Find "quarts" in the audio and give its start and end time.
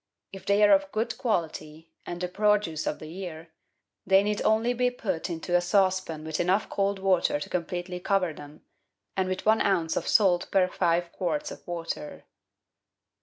11.11-11.51